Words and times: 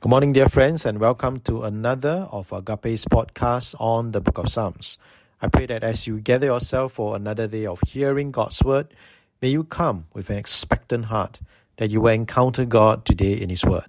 Good 0.00 0.08
morning, 0.08 0.32
dear 0.32 0.48
friends, 0.48 0.86
and 0.86 0.98
welcome 0.98 1.40
to 1.40 1.64
another 1.64 2.26
of 2.32 2.52
Agape's 2.52 3.04
podcast 3.04 3.74
on 3.78 4.12
the 4.12 4.22
book 4.22 4.38
of 4.38 4.48
Psalms. 4.48 4.96
I 5.42 5.48
pray 5.48 5.66
that 5.66 5.84
as 5.84 6.06
you 6.06 6.20
gather 6.20 6.46
yourself 6.46 6.92
for 6.94 7.14
another 7.14 7.46
day 7.46 7.66
of 7.66 7.82
hearing 7.86 8.30
God's 8.30 8.64
word, 8.64 8.94
may 9.42 9.50
you 9.50 9.62
come 9.62 10.06
with 10.14 10.30
an 10.30 10.38
expectant 10.38 11.04
heart 11.12 11.40
that 11.76 11.90
you 11.90 12.00
will 12.00 12.14
encounter 12.14 12.64
God 12.64 13.04
today 13.04 13.34
in 13.34 13.50
His 13.50 13.62
word. 13.62 13.84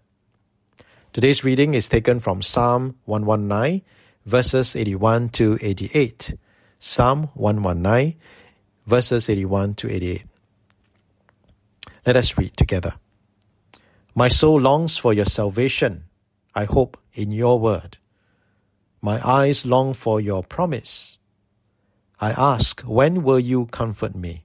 Today's 1.13 1.45
reading 1.45 1.75
is 1.75 1.87
taken 1.87 2.19
from 2.19 2.41
Psalm 2.41 2.97
119, 3.05 3.81
verses 4.25 4.75
81 4.75 5.29
to 5.29 5.57
88. 5.61 6.33
Psalm 6.77 7.29
119, 7.35 8.19
verses 8.85 9.29
81 9.29 9.75
to 9.75 9.89
88. 9.89 10.25
Let 12.05 12.17
us 12.17 12.37
read 12.37 12.57
together. 12.57 12.95
My 14.13 14.27
soul 14.27 14.59
longs 14.59 14.97
for 14.97 15.13
your 15.13 15.25
salvation. 15.25 16.03
I 16.53 16.65
hope 16.65 16.97
in 17.13 17.31
your 17.31 17.59
word. 17.59 17.97
My 19.01 19.25
eyes 19.25 19.65
long 19.65 19.93
for 19.93 20.19
your 20.19 20.43
promise. 20.43 21.17
I 22.19 22.31
ask, 22.31 22.81
when 22.81 23.23
will 23.23 23.39
you 23.39 23.67
comfort 23.67 24.13
me? 24.13 24.43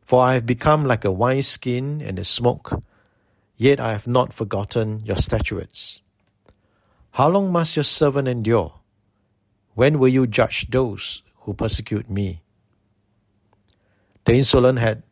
For 0.00 0.22
I 0.22 0.32
have 0.34 0.46
become 0.46 0.86
like 0.86 1.04
a 1.04 1.12
wineskin 1.12 2.00
in 2.00 2.14
the 2.14 2.24
smoke, 2.24 2.82
yet 3.56 3.78
I 3.78 3.92
have 3.92 4.06
not 4.06 4.32
forgotten 4.32 5.04
your 5.04 5.18
statutes. 5.18 6.00
How 7.12 7.28
long 7.28 7.52
must 7.52 7.76
your 7.76 7.84
servant 7.84 8.28
endure? 8.28 8.80
When 9.74 9.98
will 9.98 10.08
you 10.08 10.26
judge 10.26 10.70
those 10.70 11.22
who 11.40 11.52
persecute 11.52 12.08
me? 12.08 12.42
The 14.24 14.34
insolent 14.34 14.78
had 14.78 15.02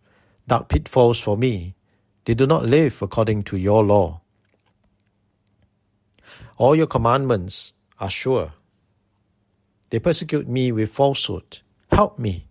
dug 0.48 0.68
pitfalls 0.68 1.20
for 1.20 1.36
me 1.36 1.74
they 2.26 2.34
do 2.34 2.46
not 2.46 2.66
live 2.66 3.00
according 3.02 3.44
to 3.44 3.56
your 3.56 3.84
law. 3.84 4.20
All 6.58 6.74
your 6.74 6.88
commandments 6.88 7.72
are 8.00 8.10
sure. 8.10 8.52
They 9.90 10.00
persecute 10.00 10.48
me 10.48 10.72
with 10.72 10.90
falsehood. 10.90 11.60
Help 11.90 12.18
me. 12.18 12.48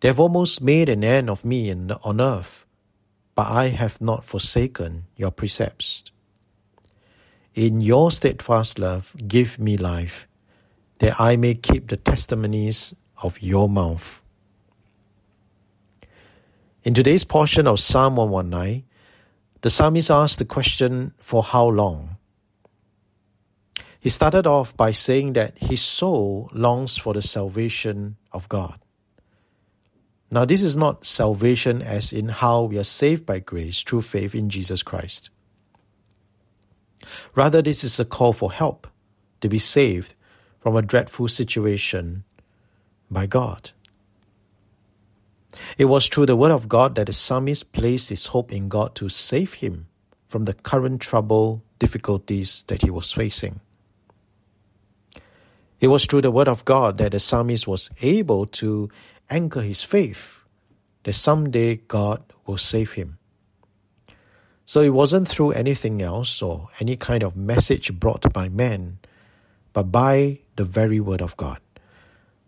They 0.00 0.08
have 0.08 0.20
almost 0.20 0.60
made 0.60 0.88
an 0.88 1.04
end 1.04 1.30
of 1.30 1.44
me 1.44 1.70
in, 1.70 1.92
on 1.92 2.20
earth, 2.20 2.66
but 3.36 3.46
I 3.46 3.68
have 3.68 4.00
not 4.00 4.24
forsaken 4.24 5.04
your 5.16 5.30
precepts. 5.30 6.04
In 7.54 7.80
your 7.80 8.10
steadfast 8.10 8.78
love, 8.80 9.14
give 9.28 9.60
me 9.60 9.76
life, 9.76 10.26
that 10.98 11.20
I 11.20 11.36
may 11.36 11.54
keep 11.54 11.86
the 11.86 11.96
testimonies 11.96 12.94
of 13.22 13.40
your 13.40 13.68
mouth. 13.68 14.22
In 16.86 16.94
today's 16.94 17.24
portion 17.24 17.66
of 17.66 17.80
Psalm 17.80 18.14
119, 18.14 18.84
the 19.62 19.70
psalmist 19.70 20.08
asked 20.08 20.38
the 20.38 20.44
question, 20.44 21.14
For 21.18 21.42
how 21.42 21.66
long? 21.66 22.16
He 23.98 24.08
started 24.08 24.46
off 24.46 24.76
by 24.76 24.92
saying 24.92 25.32
that 25.32 25.58
his 25.58 25.82
soul 25.82 26.48
longs 26.52 26.96
for 26.96 27.12
the 27.12 27.22
salvation 27.22 28.14
of 28.30 28.48
God. 28.48 28.78
Now, 30.30 30.44
this 30.44 30.62
is 30.62 30.76
not 30.76 31.04
salvation 31.04 31.82
as 31.82 32.12
in 32.12 32.28
how 32.28 32.62
we 32.62 32.78
are 32.78 32.84
saved 32.84 33.26
by 33.26 33.40
grace 33.40 33.82
through 33.82 34.02
faith 34.02 34.32
in 34.32 34.48
Jesus 34.48 34.84
Christ. 34.84 35.30
Rather, 37.34 37.62
this 37.62 37.82
is 37.82 37.98
a 37.98 38.04
call 38.04 38.32
for 38.32 38.52
help 38.52 38.86
to 39.40 39.48
be 39.48 39.58
saved 39.58 40.14
from 40.60 40.76
a 40.76 40.82
dreadful 40.82 41.26
situation 41.26 42.22
by 43.10 43.26
God. 43.26 43.72
It 45.78 45.86
was 45.86 46.08
through 46.08 46.26
the 46.26 46.36
word 46.36 46.52
of 46.52 46.68
God 46.68 46.94
that 46.94 47.06
the 47.06 47.12
psalmist 47.12 47.72
placed 47.72 48.10
his 48.10 48.26
hope 48.26 48.52
in 48.52 48.68
God 48.68 48.94
to 48.96 49.08
save 49.08 49.54
him 49.54 49.86
from 50.28 50.44
the 50.44 50.54
current 50.54 51.00
trouble, 51.00 51.62
difficulties 51.78 52.64
that 52.68 52.82
he 52.82 52.90
was 52.90 53.12
facing. 53.12 53.60
It 55.80 55.88
was 55.88 56.06
through 56.06 56.22
the 56.22 56.30
word 56.30 56.48
of 56.48 56.64
God 56.64 56.98
that 56.98 57.12
the 57.12 57.20
psalmist 57.20 57.66
was 57.68 57.90
able 58.00 58.46
to 58.46 58.88
anchor 59.28 59.60
his 59.60 59.82
faith 59.82 60.44
that 61.04 61.12
someday 61.12 61.76
God 61.76 62.22
will 62.46 62.58
save 62.58 62.92
him. 62.92 63.18
So 64.64 64.80
it 64.80 64.90
wasn't 64.90 65.28
through 65.28 65.52
anything 65.52 66.02
else 66.02 66.42
or 66.42 66.68
any 66.80 66.96
kind 66.96 67.22
of 67.22 67.36
message 67.36 67.92
brought 68.00 68.32
by 68.32 68.48
man, 68.48 68.98
but 69.72 69.92
by 69.92 70.40
the 70.56 70.64
very 70.64 70.98
word 70.98 71.22
of 71.22 71.36
God. 71.36 71.60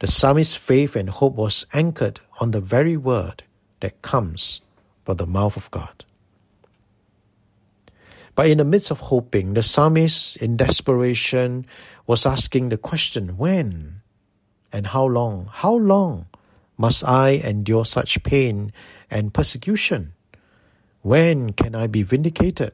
The 0.00 0.06
psalmist's 0.06 0.54
faith 0.54 0.94
and 0.94 1.10
hope 1.10 1.34
was 1.34 1.66
anchored 1.72 2.20
on 2.40 2.52
the 2.52 2.60
very 2.60 2.96
word 2.96 3.42
that 3.80 4.00
comes 4.02 4.60
from 5.04 5.16
the 5.16 5.26
mouth 5.26 5.56
of 5.56 5.70
God. 5.72 6.04
But 8.36 8.48
in 8.48 8.58
the 8.58 8.64
midst 8.64 8.92
of 8.92 9.00
hoping, 9.00 9.54
the 9.54 9.62
psalmist, 9.62 10.36
in 10.36 10.56
desperation, 10.56 11.66
was 12.06 12.24
asking 12.24 12.68
the 12.68 12.78
question 12.78 13.36
when 13.36 14.02
and 14.72 14.86
how 14.86 15.04
long? 15.04 15.48
How 15.50 15.74
long 15.74 16.26
must 16.76 17.02
I 17.02 17.30
endure 17.30 17.84
such 17.84 18.22
pain 18.22 18.72
and 19.10 19.34
persecution? 19.34 20.12
When 21.02 21.52
can 21.52 21.74
I 21.74 21.88
be 21.88 22.04
vindicated? 22.04 22.72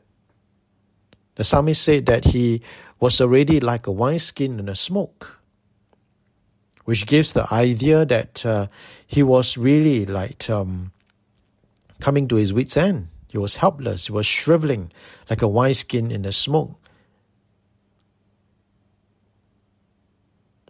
The 1.37 1.45
psalmist 1.45 1.83
said 1.83 2.05
that 2.07 2.27
he 2.27 2.61
was 3.01 3.21
already 3.21 3.61
like 3.61 3.87
a 3.87 3.93
wineskin 3.93 4.61
in 4.61 4.69
a 4.69 4.75
smoke 4.75 5.41
which 6.85 7.07
gives 7.07 7.33
the 7.33 7.53
idea 7.53 8.05
that 8.05 8.45
uh, 8.45 8.67
he 9.07 9.23
was 9.23 9.57
really 9.57 10.07
like 10.07 10.49
um, 10.51 10.93
coming 12.01 12.29
to 12.29 12.37
his 12.37 12.53
wits' 12.53 12.77
end. 12.77 13.09
He 13.29 13.39
was 13.39 13.57
helpless. 13.57 14.07
He 14.07 14.13
was 14.13 14.27
shriveling 14.27 14.93
like 15.29 15.43
a 15.43 15.49
wineskin 15.49 16.11
in 16.11 16.23
the 16.23 16.33
smoke. 16.33 16.79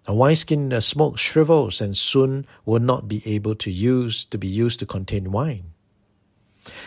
A 0.07 0.15
wineskin 0.15 0.65
in 0.65 0.69
the 0.69 0.81
smoke 0.81 1.19
shrivels 1.19 1.81
and 1.81 1.97
soon 1.97 2.47
will 2.65 2.81
not 2.81 3.09
be 3.09 3.23
able 3.27 3.55
to 3.57 3.71
use 3.71 4.25
to 4.27 4.39
be 4.39 4.49
used 4.49 4.79
to 4.81 4.87
contain 4.87 5.33
wine. 5.33 5.73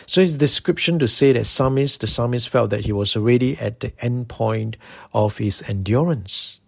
So 0.05 0.21
his 0.21 0.37
description 0.37 0.97
to 0.99 1.07
say 1.07 1.33
that 1.33 1.45
psalmist, 1.45 2.01
the 2.01 2.07
psalmist 2.07 2.49
felt 2.49 2.69
that 2.71 2.85
he 2.85 2.91
was 2.91 3.15
already 3.15 3.57
at 3.57 3.81
the 3.81 3.93
end 4.01 4.29
point 4.29 4.77
of 5.13 5.37
his 5.37 5.63
endurance. 5.67 6.59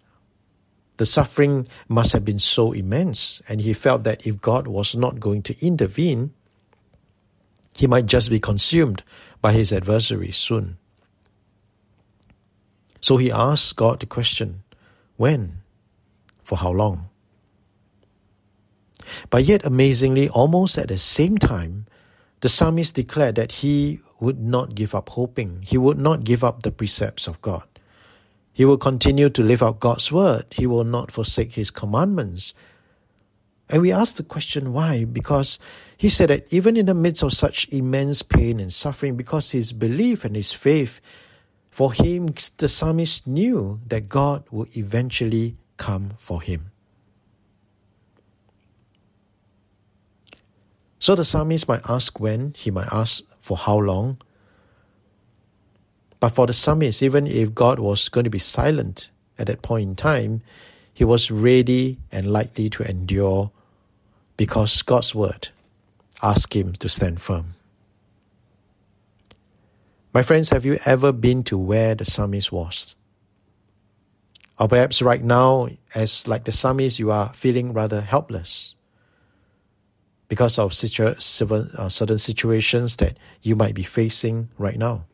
The 1.00 1.06
suffering 1.06 1.66
must 1.88 2.12
have 2.12 2.26
been 2.26 2.38
so 2.38 2.72
immense, 2.72 3.40
and 3.48 3.62
he 3.62 3.72
felt 3.72 4.04
that 4.04 4.26
if 4.26 4.38
God 4.38 4.66
was 4.66 4.94
not 4.94 5.18
going 5.18 5.40
to 5.44 5.56
intervene, 5.66 6.34
he 7.74 7.86
might 7.86 8.04
just 8.04 8.28
be 8.28 8.38
consumed 8.38 9.02
by 9.40 9.52
his 9.52 9.72
adversary 9.72 10.30
soon. 10.30 10.76
So 13.00 13.16
he 13.16 13.32
asked 13.32 13.76
God 13.76 14.00
the 14.00 14.04
question 14.04 14.62
when? 15.16 15.62
For 16.44 16.58
how 16.58 16.70
long? 16.70 17.08
But 19.30 19.44
yet, 19.44 19.64
amazingly, 19.64 20.28
almost 20.28 20.76
at 20.76 20.88
the 20.88 20.98
same 20.98 21.38
time, 21.38 21.86
the 22.42 22.50
psalmist 22.50 22.94
declared 22.94 23.36
that 23.36 23.64
he 23.64 24.00
would 24.20 24.38
not 24.38 24.74
give 24.74 24.94
up 24.94 25.08
hoping, 25.08 25.62
he 25.62 25.78
would 25.78 25.98
not 25.98 26.24
give 26.24 26.44
up 26.44 26.62
the 26.62 26.70
precepts 26.70 27.26
of 27.26 27.40
God. 27.40 27.69
He 28.60 28.66
will 28.66 28.76
continue 28.76 29.30
to 29.30 29.42
live 29.42 29.62
out 29.62 29.80
God's 29.80 30.12
word. 30.12 30.44
He 30.50 30.66
will 30.66 30.84
not 30.84 31.10
forsake 31.10 31.54
his 31.54 31.70
commandments. 31.70 32.52
And 33.70 33.80
we 33.80 33.90
ask 33.90 34.16
the 34.16 34.22
question 34.22 34.74
why? 34.74 35.06
Because 35.06 35.58
he 35.96 36.10
said 36.10 36.28
that 36.28 36.46
even 36.52 36.76
in 36.76 36.84
the 36.84 36.92
midst 36.92 37.22
of 37.22 37.32
such 37.32 37.66
immense 37.70 38.20
pain 38.20 38.60
and 38.60 38.70
suffering, 38.70 39.16
because 39.16 39.52
his 39.52 39.72
belief 39.72 40.26
and 40.26 40.36
his 40.36 40.52
faith, 40.52 41.00
for 41.70 41.94
him, 41.94 42.34
the 42.58 42.68
psalmist 42.68 43.26
knew 43.26 43.80
that 43.86 44.10
God 44.10 44.44
would 44.50 44.76
eventually 44.76 45.56
come 45.78 46.12
for 46.18 46.42
him. 46.42 46.70
So 50.98 51.14
the 51.14 51.24
psalmist 51.24 51.66
might 51.66 51.88
ask 51.88 52.20
when, 52.20 52.52
he 52.58 52.70
might 52.70 52.92
ask 52.92 53.24
for 53.40 53.56
how 53.56 53.78
long, 53.78 54.18
but 56.20 56.30
for 56.30 56.46
the 56.46 56.52
psalmist, 56.52 57.02
even 57.02 57.26
if 57.26 57.54
God 57.54 57.78
was 57.78 58.08
going 58.08 58.24
to 58.24 58.30
be 58.30 58.38
silent 58.38 59.10
at 59.38 59.46
that 59.46 59.62
point 59.62 59.88
in 59.88 59.96
time, 59.96 60.42
he 60.92 61.02
was 61.04 61.30
ready 61.30 61.98
and 62.12 62.30
likely 62.30 62.68
to 62.70 62.82
endure 62.88 63.50
because 64.36 64.82
God's 64.82 65.14
word 65.14 65.48
asked 66.22 66.54
him 66.54 66.74
to 66.74 66.88
stand 66.88 67.20
firm. 67.20 67.54
My 70.12 70.22
friends, 70.22 70.50
have 70.50 70.64
you 70.64 70.78
ever 70.84 71.12
been 71.12 71.42
to 71.44 71.56
where 71.56 71.94
the 71.94 72.04
psalmist 72.04 72.52
was? 72.52 72.96
Or 74.58 74.68
perhaps 74.68 75.00
right 75.00 75.22
now, 75.22 75.68
as 75.94 76.28
like 76.28 76.44
the 76.44 76.52
psalmist, 76.52 76.98
you 76.98 77.10
are 77.10 77.32
feeling 77.32 77.72
rather 77.72 78.02
helpless 78.02 78.76
because 80.28 80.58
of 80.58 80.74
situ- 80.74 81.14
uh, 81.14 81.88
certain 81.88 82.18
situations 82.18 82.96
that 82.96 83.16
you 83.40 83.56
might 83.56 83.74
be 83.74 83.82
facing 83.82 84.50
right 84.58 84.76
now. 84.76 85.04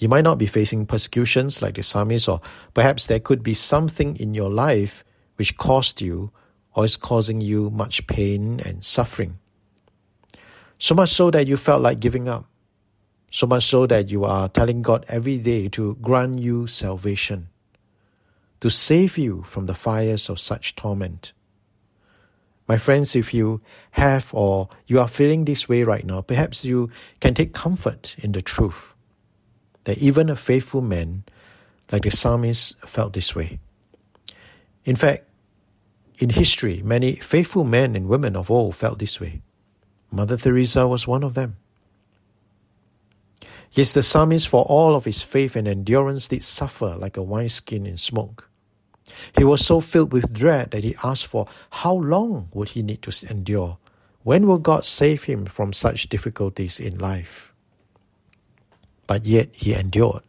You 0.00 0.08
might 0.08 0.24
not 0.24 0.38
be 0.38 0.46
facing 0.46 0.86
persecutions 0.86 1.60
like 1.60 1.74
the 1.74 1.82
psalmist, 1.82 2.26
or 2.26 2.40
perhaps 2.72 3.06
there 3.06 3.20
could 3.20 3.42
be 3.42 3.52
something 3.52 4.16
in 4.16 4.32
your 4.32 4.48
life 4.48 5.04
which 5.36 5.58
caused 5.58 6.00
you 6.00 6.32
or 6.74 6.86
is 6.86 6.96
causing 6.96 7.42
you 7.42 7.68
much 7.68 8.06
pain 8.06 8.60
and 8.64 8.82
suffering. 8.82 9.38
So 10.78 10.94
much 10.94 11.10
so 11.10 11.30
that 11.30 11.46
you 11.46 11.58
felt 11.58 11.82
like 11.82 12.00
giving 12.00 12.30
up. 12.30 12.46
So 13.30 13.46
much 13.46 13.66
so 13.66 13.86
that 13.88 14.10
you 14.10 14.24
are 14.24 14.48
telling 14.48 14.80
God 14.80 15.04
every 15.06 15.36
day 15.36 15.68
to 15.68 15.98
grant 16.00 16.38
you 16.38 16.66
salvation, 16.66 17.50
to 18.60 18.70
save 18.70 19.18
you 19.18 19.42
from 19.42 19.66
the 19.66 19.74
fires 19.74 20.30
of 20.30 20.40
such 20.40 20.76
torment. 20.76 21.34
My 22.66 22.78
friends, 22.78 23.14
if 23.14 23.34
you 23.34 23.60
have 23.90 24.32
or 24.32 24.70
you 24.86 24.98
are 24.98 25.08
feeling 25.08 25.44
this 25.44 25.68
way 25.68 25.82
right 25.82 26.06
now, 26.06 26.22
perhaps 26.22 26.64
you 26.64 26.88
can 27.20 27.34
take 27.34 27.52
comfort 27.52 28.16
in 28.18 28.32
the 28.32 28.40
truth 28.40 28.94
that 29.84 29.98
even 29.98 30.28
a 30.28 30.36
faithful 30.36 30.80
man 30.80 31.24
like 31.90 32.02
the 32.02 32.10
psalmist 32.10 32.78
felt 32.86 33.12
this 33.12 33.34
way. 33.34 33.58
In 34.84 34.96
fact, 34.96 35.24
in 36.18 36.30
history, 36.30 36.82
many 36.84 37.16
faithful 37.16 37.64
men 37.64 37.96
and 37.96 38.08
women 38.08 38.36
of 38.36 38.50
old 38.50 38.76
felt 38.76 38.98
this 38.98 39.20
way. 39.20 39.42
Mother 40.10 40.36
Teresa 40.36 40.86
was 40.86 41.06
one 41.06 41.22
of 41.22 41.34
them. 41.34 41.56
Yes, 43.72 43.92
the 43.92 44.02
psalmist, 44.02 44.48
for 44.48 44.64
all 44.64 44.96
of 44.96 45.04
his 45.04 45.22
faith 45.22 45.54
and 45.54 45.68
endurance, 45.68 46.28
did 46.28 46.42
suffer 46.42 46.96
like 46.96 47.16
a 47.16 47.22
wineskin 47.22 47.86
in 47.86 47.96
smoke. 47.96 48.48
He 49.36 49.44
was 49.44 49.64
so 49.64 49.80
filled 49.80 50.12
with 50.12 50.34
dread 50.34 50.72
that 50.72 50.84
he 50.84 50.96
asked 51.04 51.26
for 51.26 51.46
how 51.70 51.94
long 51.94 52.48
would 52.52 52.70
he 52.70 52.82
need 52.82 53.02
to 53.02 53.26
endure? 53.30 53.78
When 54.22 54.46
will 54.46 54.58
God 54.58 54.84
save 54.84 55.24
him 55.24 55.46
from 55.46 55.72
such 55.72 56.08
difficulties 56.08 56.78
in 56.80 56.98
life? 56.98 57.49
But 59.10 59.26
yet 59.26 59.48
he 59.50 59.74
endured. 59.74 60.22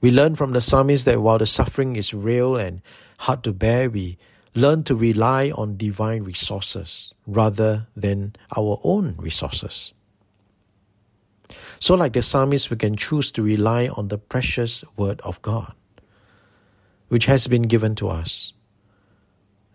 We 0.00 0.12
learn 0.12 0.36
from 0.36 0.52
the 0.52 0.60
psalmist 0.60 1.04
that 1.06 1.20
while 1.20 1.38
the 1.38 1.46
suffering 1.46 1.96
is 1.96 2.14
real 2.14 2.54
and 2.54 2.80
hard 3.18 3.42
to 3.42 3.52
bear, 3.52 3.90
we 3.90 4.18
learn 4.54 4.84
to 4.84 4.94
rely 4.94 5.50
on 5.50 5.76
divine 5.76 6.22
resources 6.22 7.12
rather 7.26 7.88
than 7.96 8.36
our 8.56 8.78
own 8.84 9.16
resources. 9.18 9.94
So, 11.80 11.96
like 11.96 12.12
the 12.12 12.22
psalmist, 12.22 12.70
we 12.70 12.76
can 12.76 12.94
choose 12.94 13.32
to 13.32 13.42
rely 13.42 13.88
on 13.88 14.06
the 14.14 14.18
precious 14.18 14.84
word 14.96 15.20
of 15.22 15.42
God, 15.42 15.74
which 17.08 17.26
has 17.26 17.48
been 17.48 17.62
given 17.62 17.96
to 17.96 18.10
us. 18.10 18.52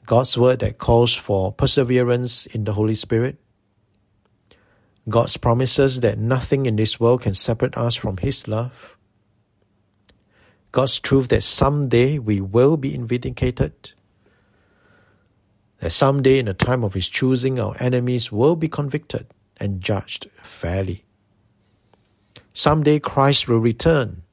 God's 0.06 0.38
word 0.38 0.60
that 0.60 0.78
calls 0.78 1.14
for 1.14 1.52
perseverance 1.52 2.46
in 2.46 2.64
the 2.64 2.72
Holy 2.72 2.96
Spirit. 2.96 3.36
God's 5.10 5.38
promises 5.38 6.00
that 6.02 6.18
nothing 6.18 6.66
in 6.66 6.76
this 6.76 7.00
world 7.00 7.22
can 7.22 7.34
separate 7.34 7.78
us 7.78 7.96
from 7.96 8.18
His 8.18 8.48
love. 8.48 8.98
God's 10.72 11.00
truth 11.00 11.30
that 11.30 11.44
someday 11.44 12.20
we 12.20 12.42
will 12.42 12.78
be 12.78 12.96
vindicated, 12.96 13.94
that 15.80 15.92
someday 15.92 16.40
in 16.40 16.46
the 16.46 16.54
time 16.54 16.84
of 16.84 16.94
His 16.94 17.10
choosing, 17.10 17.60
our 17.60 17.76
enemies 17.80 18.32
will 18.32 18.56
be 18.56 18.68
convicted 18.68 19.28
and 19.58 19.82
judged 19.82 20.30
fairly. 20.42 21.04
Someday 22.54 23.00
Christ 23.00 23.48
will 23.48 23.60
return 23.60 24.24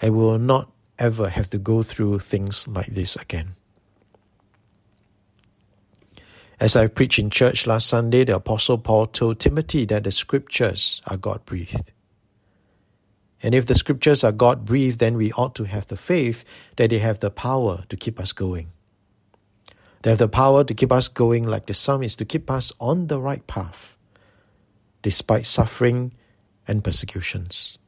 and 0.00 0.14
we 0.14 0.20
will 0.20 0.38
not 0.38 0.70
ever 0.98 1.28
have 1.28 1.50
to 1.50 1.58
go 1.58 1.82
through 1.82 2.18
things 2.18 2.66
like 2.68 2.86
this 2.86 3.16
again. 3.16 3.54
As 6.62 6.76
I 6.76 6.86
preached 6.86 7.18
in 7.18 7.28
church 7.28 7.66
last 7.66 7.88
Sunday, 7.88 8.22
the 8.22 8.36
Apostle 8.36 8.78
Paul 8.78 9.06
told 9.08 9.40
Timothy 9.40 9.84
that 9.86 10.04
the 10.04 10.12
scriptures 10.12 11.02
are 11.08 11.16
God 11.16 11.44
breathed. 11.44 11.90
And 13.42 13.52
if 13.52 13.66
the 13.66 13.74
scriptures 13.74 14.22
are 14.22 14.30
God 14.30 14.64
breathed, 14.64 15.00
then 15.00 15.16
we 15.16 15.32
ought 15.32 15.56
to 15.56 15.64
have 15.64 15.88
the 15.88 15.96
faith 15.96 16.44
that 16.76 16.90
they 16.90 17.00
have 17.00 17.18
the 17.18 17.32
power 17.32 17.82
to 17.88 17.96
keep 17.96 18.20
us 18.20 18.32
going. 18.32 18.70
They 20.02 20.10
have 20.10 20.20
the 20.20 20.28
power 20.28 20.62
to 20.62 20.72
keep 20.72 20.92
us 20.92 21.08
going 21.08 21.42
like 21.42 21.66
the 21.66 21.74
psalmist, 21.74 22.20
to 22.20 22.24
keep 22.24 22.48
us 22.48 22.72
on 22.78 23.08
the 23.08 23.18
right 23.18 23.44
path, 23.48 23.96
despite 25.02 25.46
suffering 25.46 26.14
and 26.68 26.84
persecutions. 26.84 27.80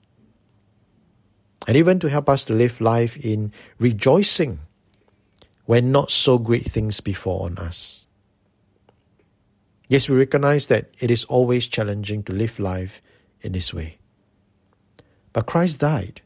And 1.68 1.76
even 1.76 2.00
to 2.00 2.10
help 2.10 2.28
us 2.28 2.44
to 2.46 2.54
live 2.54 2.80
life 2.80 3.24
in 3.24 3.52
rejoicing 3.78 4.58
when 5.64 5.92
not 5.92 6.10
so 6.10 6.38
great 6.38 6.64
things 6.64 6.98
befall 7.00 7.42
on 7.42 7.56
us. 7.56 8.03
Yes, 9.88 10.08
we 10.08 10.16
recognize 10.16 10.69
that 10.69 10.90
it 10.98 11.10
is 11.10 11.25
always 11.25 11.69
challenging 11.69 12.22
to 12.25 12.32
live 12.32 12.58
life 12.58 13.02
in 13.40 13.52
this 13.52 13.75
way. 13.75 13.98
But 15.32 15.46
Christ 15.46 15.81
died 15.81 16.22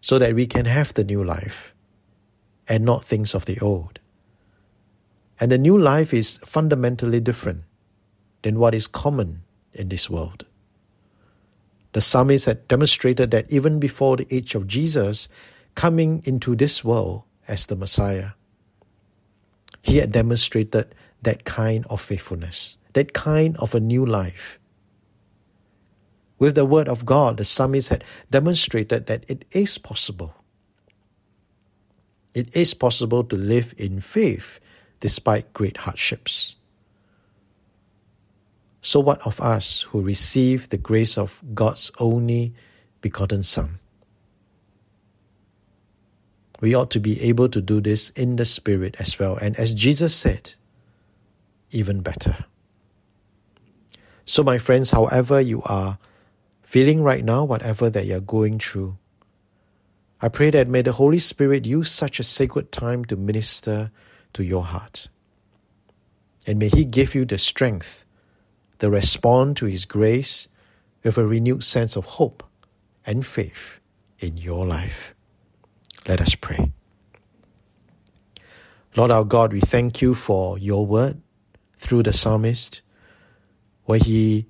so 0.00 0.18
that 0.18 0.34
we 0.34 0.46
can 0.46 0.64
have 0.64 0.94
the 0.94 1.04
new 1.04 1.22
life 1.22 1.74
and 2.68 2.84
not 2.84 3.04
things 3.04 3.34
of 3.34 3.44
the 3.44 3.58
old. 3.60 4.00
And 5.38 5.52
the 5.52 5.58
new 5.58 5.78
life 5.78 6.12
is 6.12 6.38
fundamentally 6.38 7.20
different 7.20 7.62
than 8.42 8.58
what 8.58 8.74
is 8.74 8.86
common 8.86 9.42
in 9.72 9.88
this 9.88 10.10
world. 10.10 10.44
The 11.92 12.00
psalmist 12.00 12.46
had 12.46 12.66
demonstrated 12.68 13.30
that 13.30 13.52
even 13.52 13.78
before 13.78 14.16
the 14.16 14.26
age 14.30 14.54
of 14.54 14.66
Jesus 14.66 15.28
coming 15.74 16.22
into 16.24 16.56
this 16.56 16.84
world 16.84 17.22
as 17.46 17.66
the 17.66 17.76
Messiah, 17.76 18.30
he 19.82 19.98
had 19.98 20.12
demonstrated 20.12 20.94
that 21.22 21.44
kind 21.44 21.86
of 21.88 22.00
faithfulness, 22.00 22.78
that 22.92 23.12
kind 23.12 23.56
of 23.58 23.74
a 23.74 23.80
new 23.80 24.04
life. 24.04 24.58
With 26.38 26.56
the 26.56 26.64
word 26.66 26.88
of 26.88 27.06
God, 27.06 27.36
the 27.36 27.44
psalmist 27.44 27.90
had 27.90 28.04
demonstrated 28.30 29.06
that 29.06 29.24
it 29.28 29.44
is 29.52 29.78
possible. 29.78 30.34
It 32.34 32.54
is 32.56 32.74
possible 32.74 33.22
to 33.24 33.36
live 33.36 33.74
in 33.78 34.00
faith 34.00 34.58
despite 35.00 35.52
great 35.52 35.78
hardships. 35.78 36.56
So, 38.80 38.98
what 38.98 39.24
of 39.24 39.40
us 39.40 39.82
who 39.82 40.00
receive 40.00 40.68
the 40.68 40.76
grace 40.76 41.16
of 41.16 41.40
God's 41.54 41.92
only 42.00 42.52
begotten 43.00 43.44
Son? 43.44 43.78
We 46.60 46.74
ought 46.74 46.90
to 46.90 47.00
be 47.00 47.20
able 47.22 47.48
to 47.50 47.60
do 47.60 47.80
this 47.80 48.10
in 48.10 48.36
the 48.36 48.44
Spirit 48.44 48.96
as 48.98 49.18
well, 49.18 49.36
and 49.36 49.56
as 49.56 49.72
Jesus 49.72 50.14
said, 50.14 50.54
even 51.72 52.00
better. 52.00 52.44
So, 54.24 54.42
my 54.42 54.58
friends, 54.58 54.92
however 54.92 55.40
you 55.40 55.62
are 55.64 55.98
feeling 56.62 57.02
right 57.02 57.24
now, 57.24 57.44
whatever 57.44 57.90
that 57.90 58.06
you're 58.06 58.20
going 58.20 58.58
through, 58.58 58.96
I 60.20 60.28
pray 60.28 60.50
that 60.50 60.68
may 60.68 60.82
the 60.82 60.92
Holy 60.92 61.18
Spirit 61.18 61.66
use 61.66 61.90
such 61.90 62.20
a 62.20 62.24
sacred 62.24 62.70
time 62.70 63.04
to 63.06 63.16
minister 63.16 63.90
to 64.34 64.44
your 64.44 64.62
heart. 64.62 65.08
And 66.46 66.58
may 66.58 66.68
He 66.68 66.84
give 66.84 67.14
you 67.14 67.24
the 67.24 67.38
strength 67.38 68.04
to 68.78 68.88
respond 68.88 69.56
to 69.56 69.66
His 69.66 69.84
grace 69.84 70.48
with 71.02 71.18
a 71.18 71.26
renewed 71.26 71.64
sense 71.64 71.96
of 71.96 72.04
hope 72.04 72.44
and 73.04 73.26
faith 73.26 73.80
in 74.20 74.36
your 74.36 74.64
life. 74.64 75.14
Let 76.06 76.20
us 76.20 76.36
pray. 76.36 76.72
Lord 78.94 79.10
our 79.10 79.24
God, 79.24 79.52
we 79.52 79.60
thank 79.60 80.02
you 80.02 80.14
for 80.14 80.58
your 80.58 80.86
word 80.86 81.20
through 81.82 82.04
the 82.04 82.12
psalmist, 82.12 82.80
where 83.84 83.98
he 83.98 84.46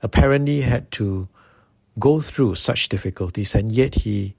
apparently 0.00 0.60
had 0.60 0.90
to 0.92 1.28
go 1.98 2.20
through 2.20 2.54
such 2.54 2.88
difficulties 2.88 3.54
and 3.54 3.72
yet 3.72 3.96
he 4.06 4.36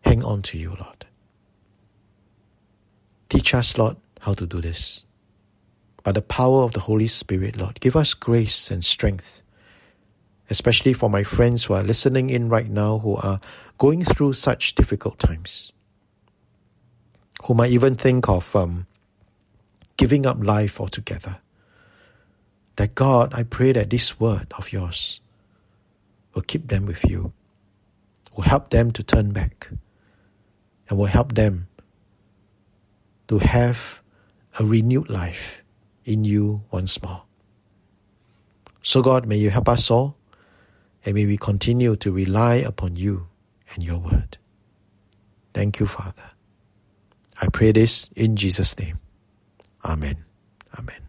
hang 0.00 0.24
on 0.24 0.42
to 0.42 0.58
you, 0.58 0.70
Lord. 0.70 1.06
Teach 3.28 3.54
us, 3.54 3.78
Lord, 3.78 3.96
how 4.20 4.34
to 4.34 4.46
do 4.46 4.60
this 4.60 5.06
by 6.02 6.10
the 6.10 6.22
power 6.22 6.64
of 6.64 6.72
the 6.72 6.80
Holy 6.80 7.06
Spirit, 7.06 7.56
Lord. 7.56 7.78
Give 7.78 7.94
us 7.94 8.14
grace 8.14 8.70
and 8.72 8.82
strength, 8.82 9.42
especially 10.50 10.92
for 10.92 11.08
my 11.08 11.22
friends 11.22 11.64
who 11.64 11.74
are 11.74 11.84
listening 11.84 12.30
in 12.30 12.48
right 12.48 12.68
now 12.68 12.98
who 12.98 13.14
are 13.16 13.40
going 13.76 14.02
through 14.02 14.32
such 14.32 14.74
difficult 14.74 15.20
times, 15.20 15.72
who 17.44 17.54
might 17.54 17.70
even 17.70 17.94
think 17.94 18.28
of 18.28 18.56
um, 18.56 18.87
giving 19.98 20.24
up 20.24 20.42
life 20.42 20.80
altogether. 20.80 21.40
That 22.76 22.94
God, 22.94 23.34
I 23.34 23.42
pray 23.42 23.72
that 23.72 23.90
this 23.90 24.18
word 24.18 24.54
of 24.56 24.72
yours 24.72 25.20
will 26.32 26.42
keep 26.42 26.68
them 26.68 26.86
with 26.86 27.04
you, 27.04 27.34
will 28.34 28.44
help 28.44 28.70
them 28.70 28.92
to 28.92 29.02
turn 29.02 29.32
back, 29.32 29.68
and 30.88 30.98
will 30.98 31.06
help 31.06 31.34
them 31.34 31.68
to 33.26 33.38
have 33.38 34.00
a 34.58 34.64
renewed 34.64 35.10
life 35.10 35.62
in 36.04 36.24
you 36.24 36.62
once 36.70 37.02
more. 37.02 37.24
So, 38.82 39.02
God, 39.02 39.26
may 39.26 39.36
you 39.36 39.50
help 39.50 39.68
us 39.68 39.90
all, 39.90 40.16
and 41.04 41.14
may 41.14 41.26
we 41.26 41.36
continue 41.36 41.96
to 41.96 42.12
rely 42.12 42.54
upon 42.54 42.96
you 42.96 43.26
and 43.74 43.82
your 43.82 43.98
word. 43.98 44.38
Thank 45.52 45.80
you, 45.80 45.86
Father. 45.86 46.30
I 47.42 47.48
pray 47.48 47.72
this 47.72 48.10
in 48.14 48.36
Jesus' 48.36 48.78
name. 48.78 48.98
Amen. 49.84 50.24
Amen. 50.78 51.07